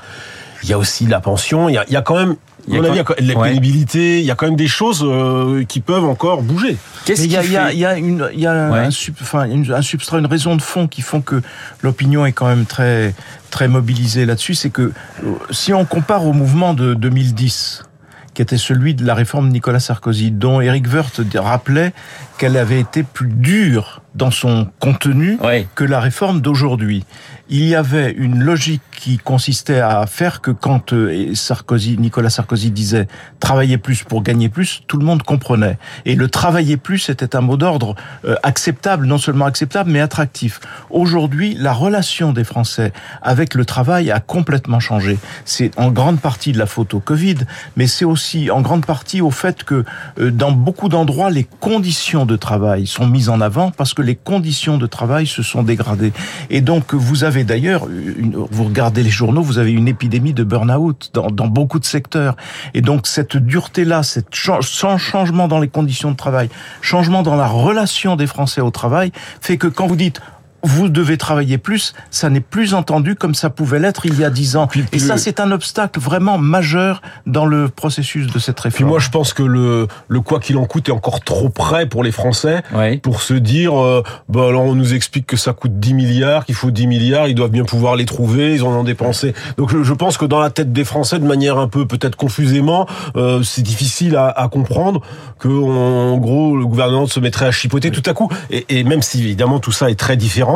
Il 0.65 0.69
y 0.69 0.73
a 0.73 0.79
aussi 0.79 1.07
la 1.07 1.21
pension, 1.21 1.69
il 1.69 1.75
y 1.75 1.79
a, 1.79 1.85
il 1.89 1.93
y 1.93 1.97
a 1.97 2.03
quand 2.03 2.15
même, 2.17 2.37
Il 2.69 2.75
y 2.75 2.79
a 2.79 3.03
quand- 3.03 3.15
la 3.19 3.35
ouais. 3.35 3.49
pénibilité, 3.49 4.21
il 4.21 4.25
y 4.25 4.31
a 4.31 4.37
quand 4.37 4.47
même 4.47 4.55
des 4.55 4.69
choses 4.69 5.03
euh, 5.05 5.65
qui 5.65 5.81
peuvent 5.81 6.05
encore 6.05 6.43
bouger. 6.43 6.77
Qu'est-ce 7.05 7.23
Mais 7.23 7.27
il 7.27 7.31
qui 7.31 7.35
y 7.35 7.37
a, 7.37 7.43
il 7.43 7.51
y 7.53 7.57
a- 7.57 7.67
fait 7.67 7.75
il 7.75 7.79
y 7.81 7.85
a 7.87 7.97
une, 7.99 8.31
il 8.33 8.39
y 8.41 8.47
a 8.47 8.53
un, 8.53 8.71
Ouais. 8.71 8.79
un 8.79 8.91
sub- 8.93 9.17
enfin, 9.21 9.45
une- 9.47 9.73
un 9.73 9.83
substrat, 9.83 10.19
une 10.21 10.27
raison 10.27 10.55
de 10.55 10.63
fond 10.63 10.87
qui 10.87 11.03
font 11.03 11.21
que 11.21 11.43
l'opinion 11.83 12.25
est 12.27 12.33
quand 12.33 12.47
même 12.47 12.65
très, 12.65 13.13
très 13.51 13.67
mobilisée 13.67 14.25
là-dessus. 14.25 14.55
C'est 14.55 14.71
que 14.71 14.83
euh, 14.83 14.93
si 15.51 15.73
on 15.75 15.85
compare 15.85 16.25
au 16.25 16.33
mouvement 16.33 16.75
de 16.75 16.95
2010, 16.95 17.83
qui 18.35 18.41
était 18.43 18.57
celui 18.57 18.95
de 18.95 19.05
la 19.05 19.15
réforme 19.15 19.49
de 19.49 19.53
Nicolas 19.55 19.81
Sarkozy, 19.81 20.31
dont 20.31 20.61
Eric 20.61 20.87
Woerth 20.93 21.21
rappelait 21.35 21.93
qu'elle 22.39 22.57
avait 22.57 22.79
été 22.81 23.03
plus 23.03 23.27
dure 23.29 24.02
dans 24.15 24.31
son 24.31 24.69
contenu 24.81 25.39
Ouais. 25.43 25.67
que 25.75 25.85
la 25.85 26.01
réforme 26.01 26.41
d'aujourd'hui. 26.41 27.05
Il 27.49 27.65
y 27.65 27.75
avait 27.75 28.13
une 28.13 28.43
logique 28.43 28.81
qui 28.97 29.19
consistait 29.19 29.81
à 29.81 30.07
faire 30.07 30.41
que 30.41 30.51
quand 30.53 30.93
euh, 30.93 31.35
Sarkozy, 31.35 31.99
Nicolas 31.99 32.31
Sarkozy 32.31 32.71
disait 32.71 33.09
travailler 33.41 33.77
plus 33.79 34.05
pour 34.05 34.23
gagner 34.23 34.49
plus, 34.49 34.83
tout 34.87 34.97
le 34.97 35.05
monde 35.05 35.23
comprenait. 35.23 35.77
Et 36.07 36.15
le 36.15 36.29
travailler 36.29 36.77
plus 36.77 37.09
était 37.11 37.35
un 37.37 37.41
mot 37.43 37.57
d'ordre 37.57 37.95
euh, 38.25 38.37
acceptable, 38.43 39.07
non 39.07 39.19
seulement 39.19 39.45
acceptable, 39.47 39.91
mais 39.91 40.01
attractif. 40.01 40.61
Aujourd'hui, 40.89 41.55
la 41.59 41.73
relation 41.73 42.33
des 42.33 42.45
Français 42.45 42.93
avec 43.21 43.55
le 43.55 43.65
travail 43.65 44.11
a 44.11 44.21
complètement 44.21 44.81
changé. 44.81 45.19
C'est 45.45 45.77
en 45.79 45.91
grande 45.91 46.21
partie 46.21 46.53
de 46.53 46.59
la 46.59 46.67
faute 46.67 46.95
au 46.95 47.01
Covid, 47.01 47.37
mais 47.77 47.87
c'est 47.87 48.05
aussi 48.05 48.13
aussi 48.13 48.51
en 48.51 48.61
grande 48.61 48.85
partie 48.85 49.21
au 49.23 49.31
fait 49.31 49.65
que 49.65 49.85
euh, 50.21 50.31
dans 50.31 50.53
beaucoup 50.53 50.89
d'endroits, 50.91 51.31
les 51.31 51.45
conditions 51.61 52.27
de 52.27 52.37
travail 52.37 52.87
sont 52.87 53.07
mises 53.07 53.29
en 53.31 53.41
avant 53.41 53.71
parce 53.71 53.95
que 53.95 54.02
les 54.03 54.17
conditions 54.17 54.79
de 54.79 54.87
travail 54.87 55.27
se 55.27 55.43
sont 55.43 55.63
dégradées. 55.63 56.13
Et 56.51 56.61
donc, 56.61 56.95
vous 56.95 57.25
avez 57.25 57.45
d'ailleurs, 57.45 57.87
vous 58.51 58.65
regardez 58.65 59.03
les 59.03 59.11
journaux, 59.11 59.43
vous 59.43 59.59
avez 59.59 59.73
une 59.73 59.89
épidémie 59.89 60.33
de 60.33 60.45
burn-out 60.45 61.11
dans, 61.15 61.47
beaucoup 61.47 61.79
de 61.79 61.85
secteurs. 61.85 62.37
Et 62.75 62.81
donc, 62.81 63.07
cette 63.07 63.37
dureté-là, 63.37 64.03
cette 64.03 64.29
sans 64.35 64.99
changement 64.99 65.49
dans 65.49 65.61
les 65.61 65.69
conditions 65.69 66.11
de 66.11 66.17
travail, 66.17 66.49
changement 66.81 67.23
dans 67.23 67.37
la 67.37 67.47
relation 67.47 68.17
des 68.17 68.27
Français 68.27 68.61
au 68.61 68.71
travail, 68.71 69.13
fait 69.41 69.57
que 69.57 69.67
quand 69.67 69.87
vous 69.87 69.97
dites 69.97 70.21
vous 70.63 70.89
devez 70.89 71.17
travailler 71.17 71.59
plus, 71.59 71.95
ça 72.11 72.31
n'est 72.31 72.41
plus 72.41 72.75
entendu 72.75 73.17
comme 73.17 73.35
ça 73.35 73.51
pouvait 73.51 73.79
l'être 73.79 74.07
il 74.07 74.19
y 74.19 74.25
a 74.25 74.31
dix 74.31 74.57
ans. 74.57 74.69
et 74.93 74.99
ça, 74.99 75.17
c'est 75.17 75.41
un 75.41 75.51
obstacle 75.51 75.99
vraiment 75.99 76.39
majeur 76.39 77.03
dans 77.27 77.47
le 77.47 77.69
processus 77.69 78.27
de 78.29 78.39
cette 78.39 78.59
réforme. 78.61 78.77
Puis 78.77 78.85
moi, 78.85 78.99
je 78.99 79.11
pense 79.11 79.33
que 79.33 79.43
le, 79.43 79.89
le 80.09 80.21
quoi 80.21 80.41
qu'il 80.41 80.57
en 80.57 80.65
coûte 80.65 80.89
est 80.89 80.93
encore 80.93 81.21
trop 81.21 81.49
près 81.49 81.87
pour 81.87 82.05
les 82.05 82.13
Français 82.13 82.63
pour 83.03 83.23
se 83.23 83.35
dire, 83.35 83.81
euh, 83.81 84.03
bah, 84.29 84.49
alors 84.49 84.63
on 84.63 84.75
nous 84.75 84.95
explique 84.95 85.27
que 85.27 85.37
ça 85.37 85.53
coûte 85.53 85.79
10 85.79 85.95
milliards, 85.95 86.45
qu'il 86.45 86.55
faut 86.55 86.71
10 86.71 86.87
milliards, 86.87 87.29
ils 87.29 87.35
doivent 87.35 87.51
bien 87.51 87.65
pouvoir 87.65 87.97
les 87.97 88.05
trouver, 88.05 88.55
ils 88.55 88.63
en 88.63 88.71
ont 88.71 88.85
dépensé. 88.85 89.35
Donc 89.57 89.71
je, 89.71 89.93
pense 89.93 90.17
que 90.17 90.25
dans 90.25 90.41
la 90.41 90.51
tête 90.51 90.73
des 90.73 90.85
Français, 90.85 91.19
de 91.19 91.27
manière 91.27 91.59
un 91.59 91.69
peu 91.69 91.87
peut-être 91.87 92.17
confusément, 92.17 92.87
euh, 93.17 93.43
c'est 93.43 93.63
difficile 93.63 94.17
à, 94.17 94.29
à, 94.29 94.49
comprendre 94.49 95.01
que 95.39 95.49
en 95.49 96.17
gros 96.19 96.57
le 96.57 96.67
gouvernement 96.67 97.07
se 97.07 97.21
mettrait 97.21 97.47
à 97.47 97.51
chipoter 97.51 97.91
tout 97.91 98.03
à 98.07 98.15
coup. 98.15 98.29
Et, 98.51 98.65
et 98.69 98.85
même 98.85 99.03
si 99.03 99.21
évidemment 99.21 99.59
tout 99.59 99.73
ça 99.73 99.91
est 99.91 99.99
très 99.99 100.17
différent 100.17 100.52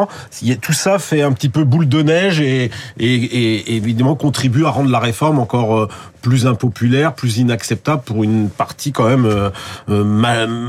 tout 0.60 0.72
ça 0.72 0.98
fait 0.98 1.22
un 1.22 1.32
petit 1.32 1.48
peu 1.48 1.64
boule 1.64 1.88
de 1.88 2.02
neige 2.02 2.40
et, 2.40 2.70
évidemment 2.98 4.14
contribue 4.14 4.64
à 4.64 4.70
rendre 4.70 4.90
la 4.90 4.98
réforme 4.98 5.38
encore 5.38 5.76
euh, 5.76 5.88
plus 6.22 6.46
impopulaire, 6.46 7.14
plus 7.14 7.38
inacceptable 7.38 8.02
pour 8.02 8.24
une 8.24 8.48
partie 8.48 8.92
quand 8.92 9.08
même 9.08 9.26
euh, 9.26 9.50
euh, 9.88 10.68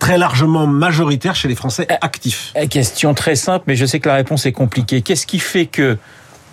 très, 0.00 0.18
largement 0.18 0.66
majoritaire 0.66 1.34
chez 1.34 1.48
les 1.48 1.54
Français 1.54 1.86
actifs. 2.00 2.52
Question 2.70 3.14
très 3.14 3.36
simple, 3.36 3.64
mais 3.66 3.76
je 3.76 3.86
sais 3.86 4.00
que 4.00 4.08
la 4.08 4.14
réponse 4.14 4.46
est 4.46 4.52
compliquée. 4.52 5.02
Qu'est-ce 5.02 5.26
qui 5.26 5.38
fait 5.38 5.66
que 5.66 5.98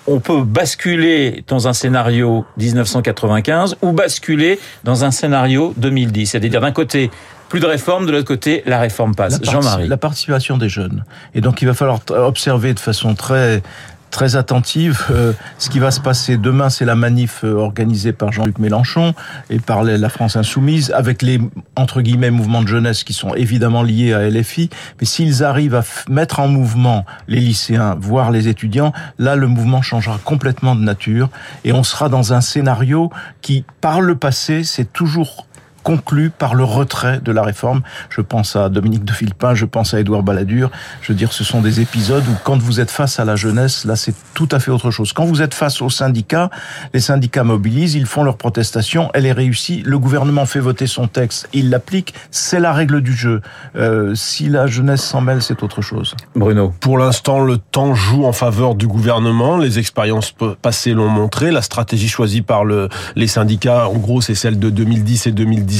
on 0.07 0.19
peut 0.19 0.43
basculer 0.43 1.43
dans 1.47 1.67
un 1.67 1.73
scénario 1.73 2.45
1995 2.57 3.77
ou 3.81 3.93
basculer 3.93 4.59
dans 4.83 5.05
un 5.05 5.11
scénario 5.11 5.73
2010. 5.77 6.27
C'est-à-dire 6.31 6.59
d'un 6.59 6.71
côté 6.71 7.09
plus 7.53 7.59
de 7.59 7.67
réforme, 7.67 8.07
de 8.07 8.11
l'autre 8.11 8.25
côté, 8.25 8.63
la 8.65 8.79
réforme 8.79 9.13
passe. 9.13 9.39
Jean-Marie. 9.43 9.87
La 9.87 9.97
participation 9.97 10.57
des 10.57 10.69
jeunes. 10.69 11.05
Et 11.35 11.41
donc, 11.41 11.61
il 11.61 11.65
va 11.65 11.75
falloir 11.75 11.99
observer 12.09 12.73
de 12.73 12.79
façon 12.79 13.13
très 13.13 13.61
très 14.09 14.35
attentive. 14.35 15.03
Euh, 15.11 15.33
ce 15.59 15.69
qui 15.69 15.77
va 15.77 15.91
se 15.91 15.99
passer 15.99 16.37
demain, 16.37 16.71
c'est 16.71 16.83
la 16.83 16.95
manif 16.95 17.41
euh, 17.43 17.53
organisée 17.53 18.11
par 18.11 18.31
Jean-Luc 18.31 18.57
Mélenchon 18.57 19.13
et 19.51 19.59
par 19.59 19.83
la 19.83 20.09
France 20.09 20.35
Insoumise, 20.35 20.91
avec 20.95 21.21
les 21.21 21.39
entre 21.75 22.01
guillemets 22.01 22.31
mouvements 22.31 22.63
de 22.63 22.67
jeunesse 22.67 23.03
qui 23.03 23.13
sont 23.13 23.35
évidemment 23.35 23.83
liés 23.83 24.13
à 24.13 24.27
LFI. 24.27 24.71
Mais 24.99 25.05
s'ils 25.05 25.43
arrivent 25.43 25.75
à 25.75 25.83
mettre 26.09 26.39
en 26.39 26.47
mouvement 26.47 27.05
les 27.27 27.39
lycéens, 27.39 27.95
voire 27.99 28.31
les 28.31 28.47
étudiants, 28.47 28.93
là, 29.19 29.35
le 29.35 29.45
mouvement 29.45 29.83
changera 29.83 30.19
complètement 30.23 30.73
de 30.73 30.81
nature 30.81 31.29
et 31.65 31.71
on 31.71 31.83
sera 31.83 32.09
dans 32.09 32.33
un 32.33 32.41
scénario 32.41 33.11
qui, 33.41 33.63
par 33.79 34.01
le 34.01 34.15
passé, 34.15 34.63
c'est 34.63 34.91
toujours 34.91 35.45
conclu 35.83 36.29
par 36.29 36.55
le 36.55 36.63
retrait 36.63 37.19
de 37.23 37.31
la 37.31 37.43
réforme. 37.43 37.81
Je 38.09 38.21
pense 38.21 38.55
à 38.55 38.69
Dominique 38.69 39.05
de 39.05 39.13
Villepin, 39.13 39.53
je 39.53 39.65
pense 39.65 39.93
à 39.93 39.99
Édouard 39.99 40.23
Balladur. 40.23 40.71
Je 41.01 41.11
veux 41.11 41.17
dire, 41.17 41.33
ce 41.33 41.43
sont 41.43 41.61
des 41.61 41.81
épisodes 41.81 42.23
où 42.27 42.35
quand 42.43 42.57
vous 42.57 42.79
êtes 42.79 42.91
face 42.91 43.19
à 43.19 43.25
la 43.25 43.35
jeunesse, 43.35 43.85
là, 43.85 43.95
c'est 43.95 44.15
tout 44.33 44.49
à 44.51 44.59
fait 44.59 44.71
autre 44.71 44.91
chose. 44.91 45.13
Quand 45.13 45.25
vous 45.25 45.41
êtes 45.41 45.53
face 45.53 45.81
aux 45.81 45.89
syndicats, 45.89 46.49
les 46.93 46.99
syndicats 46.99 47.43
mobilisent, 47.43 47.95
ils 47.95 48.05
font 48.05 48.23
leur 48.23 48.37
protestation, 48.37 49.11
elle 49.13 49.25
est 49.25 49.31
réussie, 49.31 49.83
le 49.85 49.99
gouvernement 49.99 50.45
fait 50.45 50.59
voter 50.59 50.87
son 50.87 51.07
texte, 51.07 51.49
il 51.53 51.69
l'applique, 51.69 52.13
c'est 52.31 52.59
la 52.59 52.73
règle 52.73 53.01
du 53.01 53.13
jeu. 53.13 53.41
Euh, 53.75 54.15
si 54.15 54.47
la 54.47 54.67
jeunesse 54.67 55.03
s'en 55.03 55.21
mêle, 55.21 55.41
c'est 55.41 55.63
autre 55.63 55.81
chose. 55.81 56.15
Bruno. 56.35 56.73
Pour 56.79 56.97
l'instant, 56.97 57.41
le 57.41 57.57
temps 57.57 57.93
joue 57.93 58.25
en 58.25 58.33
faveur 58.33 58.75
du 58.75 58.87
gouvernement. 58.87 59.57
Les 59.57 59.79
expériences 59.79 60.33
passées 60.61 60.93
l'ont 60.93 61.09
montré. 61.09 61.51
La 61.51 61.61
stratégie 61.61 62.07
choisie 62.07 62.41
par 62.41 62.65
le, 62.65 62.89
les 63.15 63.27
syndicats, 63.27 63.87
en 63.87 63.97
gros, 63.97 64.21
c'est 64.21 64.35
celle 64.35 64.59
de 64.59 64.69
2010 64.69 65.27
et 65.27 65.31
2010 65.31 65.72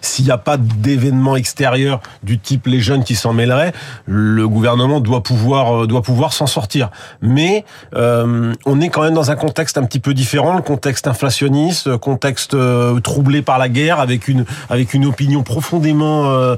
s'il 0.00 0.24
n'y 0.24 0.30
a 0.30 0.38
pas 0.38 0.56
d'événement 0.56 1.36
extérieur 1.36 2.00
du 2.22 2.38
type 2.38 2.66
les 2.66 2.80
jeunes 2.80 3.04
qui 3.04 3.14
s'en 3.14 3.32
mêleraient, 3.32 3.72
le 4.06 4.48
gouvernement 4.48 5.00
doit 5.00 5.22
pouvoir 5.22 5.82
euh, 5.82 5.86
doit 5.86 6.02
pouvoir 6.02 6.32
s'en 6.32 6.46
sortir. 6.46 6.90
Mais 7.20 7.64
euh, 7.94 8.54
on 8.66 8.80
est 8.80 8.88
quand 8.88 9.02
même 9.02 9.14
dans 9.14 9.30
un 9.30 9.36
contexte 9.36 9.78
un 9.78 9.84
petit 9.84 10.00
peu 10.00 10.14
différent, 10.14 10.54
le 10.54 10.62
contexte 10.62 11.06
inflationniste, 11.06 11.96
contexte 11.96 12.54
euh, 12.54 13.00
troublé 13.00 13.42
par 13.42 13.58
la 13.58 13.68
guerre, 13.68 14.00
avec 14.00 14.28
une 14.28 14.44
avec 14.70 14.94
une 14.94 15.06
opinion 15.06 15.42
profondément 15.42 16.24
euh, 16.26 16.56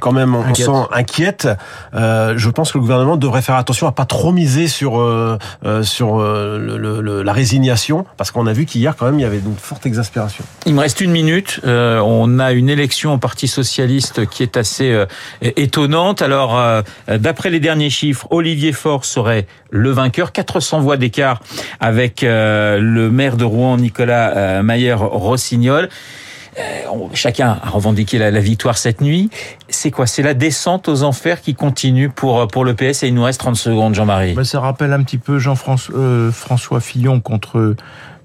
quand 0.00 0.12
même 0.12 0.34
on 0.34 0.42
inquiète. 0.42 0.66
sent 0.66 0.86
inquiète. 0.92 1.48
je 1.92 2.48
pense 2.50 2.72
que 2.72 2.78
le 2.78 2.82
gouvernement 2.82 3.16
devrait 3.16 3.42
faire 3.42 3.56
attention 3.56 3.86
à 3.86 3.92
pas 3.92 4.04
trop 4.04 4.32
miser 4.32 4.68
sur 4.68 4.92
sur 5.82 6.18
le, 6.18 7.22
la 7.22 7.32
résignation, 7.32 8.04
parce 8.16 8.30
qu'on 8.30 8.46
a 8.46 8.52
vu 8.52 8.64
qu'hier 8.64 8.96
quand 8.96 9.06
même 9.06 9.18
il 9.18 9.22
y 9.22 9.26
avait 9.26 9.38
une 9.38 9.56
forte 9.56 9.86
exaspération 9.86 10.44
me 10.78 10.82
reste 10.82 11.00
une 11.00 11.10
minute. 11.10 11.60
Euh, 11.66 11.98
on 11.98 12.38
a 12.38 12.52
une 12.52 12.68
élection 12.68 13.14
au 13.14 13.18
Parti 13.18 13.48
socialiste 13.48 14.26
qui 14.26 14.44
est 14.44 14.56
assez 14.56 14.92
euh, 14.92 15.06
étonnante. 15.42 16.22
Alors, 16.22 16.56
euh, 16.56 16.82
d'après 17.08 17.50
les 17.50 17.58
derniers 17.58 17.90
chiffres, 17.90 18.28
Olivier 18.30 18.72
Faure 18.72 19.04
serait 19.04 19.48
le 19.70 19.90
vainqueur, 19.90 20.30
400 20.30 20.78
voix 20.80 20.96
d'écart 20.96 21.42
avec 21.80 22.22
le 22.22 23.08
maire 23.08 23.36
de 23.36 23.44
Rouen, 23.44 23.76
Nicolas 23.76 24.62
Mayer-Rossignol. 24.62 25.88
Chacun 27.12 27.58
a 27.62 27.70
revendiqué 27.70 28.18
la, 28.18 28.30
victoire 28.40 28.78
cette 28.78 29.00
nuit. 29.00 29.30
C'est 29.68 29.90
quoi? 29.90 30.06
C'est 30.06 30.22
la 30.22 30.34
descente 30.34 30.88
aux 30.88 31.02
enfers 31.02 31.40
qui 31.40 31.54
continue 31.54 32.08
pour 32.08 32.48
pour 32.48 32.64
le 32.64 32.74
PS 32.74 33.02
et 33.02 33.08
il 33.08 33.14
nous 33.14 33.22
reste 33.22 33.40
30 33.40 33.56
secondes, 33.56 33.94
Jean-Marie. 33.94 34.34
ça 34.44 34.60
rappelle 34.60 34.92
un 34.92 35.02
petit 35.02 35.18
peu 35.18 35.38
Jean-François 35.38 36.32
François 36.32 36.80
Fillon 36.80 37.20
contre 37.20 37.76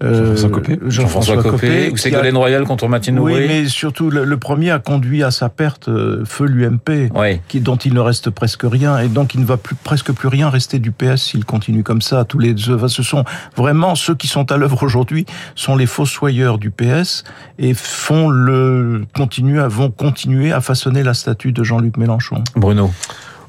Jean-François 0.04 0.50
Copé. 0.50 0.80
Jean-François 0.86 1.44
Copé. 1.44 1.90
Ou 1.92 1.98
Ségolène 1.98 2.38
Royal 2.38 2.64
contre 2.66 2.88
Mathieu 2.88 3.14
Oui, 3.20 3.46
mais 3.48 3.66
surtout, 3.68 4.10
le, 4.10 4.38
premier 4.38 4.72
a 4.72 4.80
conduit 4.80 5.24
à 5.24 5.32
sa 5.32 5.50
perte 5.50 5.88
euh, 5.88 6.24
feu 6.26 6.46
l'UMP, 6.46 7.12
qui, 7.48 7.62
dont 7.62 7.78
il 7.78 7.94
ne 7.94 8.00
reste 8.00 8.30
presque 8.30 8.64
rien, 8.64 9.00
et 9.00 9.08
donc 9.08 9.34
il 9.36 9.42
ne 9.42 9.46
va 9.46 9.58
plus, 9.58 9.76
presque 9.76 10.12
plus 10.12 10.28
rien 10.28 10.50
rester 10.50 10.80
du 10.80 10.92
PS 10.92 11.24
s'il 11.24 11.46
continue 11.46 11.84
comme 11.84 12.02
ça. 12.02 12.26
Tous 12.26 12.40
les 12.40 12.54
deux, 12.54 12.88
ce 12.88 13.04
sont 13.04 13.24
vraiment 13.56 13.96
ceux 13.96 14.16
qui 14.16 14.28
sont 14.28 14.52
à 14.52 14.58
l'œuvre 14.58 14.84
aujourd'hui, 14.84 15.26
sont 15.56 15.76
les 15.76 15.86
fossoyeurs 15.86 16.58
du 16.58 16.72
PS 16.72 17.24
et 17.60 17.74
font 17.74 18.30
le, 18.30 19.06
continuent, 19.16 19.62
vont 19.68 19.92
continuer 19.92 20.52
à 20.52 20.62
façonner 20.62 21.04
la 21.04 21.14
statue 21.14 21.52
de 21.52 21.64
Jean-Luc 21.64 21.98
Mélenchon. 21.98 22.44
Bruno. 22.56 22.92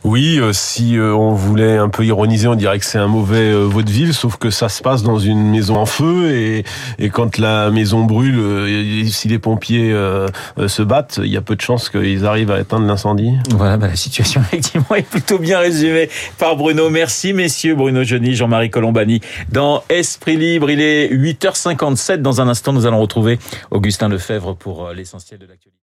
Oui, 0.05 0.39
euh, 0.39 0.53
si 0.53 0.99
euh, 0.99 1.15
on 1.15 1.33
voulait 1.33 1.79
un 1.79 1.89
peu 1.89 2.05
ironiser, 2.05 2.47
on 2.47 2.57
dirait 2.57 2.79
que 2.79 2.85
c'est 2.85 2.99
un 2.99 3.07
mauvais 3.07 3.51
euh, 3.51 3.65
vaudeville, 3.65 4.13
sauf 4.13 4.37
que 4.37 4.51
ça 4.51 4.69
se 4.69 4.83
passe 4.83 5.03
dans 5.03 5.19
une 5.19 5.51
maison 5.51 5.77
en 5.77 5.87
feu 5.87 6.31
et, 6.31 6.65
et 6.99 7.09
quand 7.09 7.39
la 7.39 7.71
maison 7.71 8.05
brûle, 8.05 9.09
si 9.09 9.29
les 9.29 9.39
pompiers 9.39 9.95
se 10.67 10.83
battent, 10.83 11.21
il 11.25 11.33
y 11.33 11.39
a 11.39 11.41
peu 11.41 11.57
de 11.57 11.63
chances 11.63 11.89
qu'ils 11.89 12.27
arrivent 12.27 12.51
à 12.51 12.61
éteindre 12.61 12.87
l'incendie. 12.87 13.33
Voilà, 13.51 13.79
bah, 13.79 13.89
la 13.89 13.97
situation 13.97 14.43
effectivement 14.53 14.95
est 14.95 15.09
plutôt 15.09 15.39
bien 15.39 15.59
résumée 15.59 16.11
par 16.37 16.57
Bruno. 16.57 16.91
Merci 16.91 17.33
messieurs, 17.33 17.75
Bruno 17.75 18.05
Johnny, 18.05 18.35
Jean-Marie 18.35 18.71
Colombani. 18.71 19.23
Dans 19.51 19.85
Esprit 19.89 20.37
Libre, 20.37 20.71
il 20.71 20.83
est 20.83 21.09
8h57. 21.09 22.17
Dans 22.19 22.43
un 22.43 22.49
instant, 22.49 22.75
nous 22.75 22.85
allons 22.85 23.01
retrouver 23.01 23.39
Augustin 23.71 24.09
Lefebvre 24.11 24.55
pour 24.55 24.91
l'essentiel 24.91 25.41
de 25.41 25.47
l'actualité. 25.47 25.71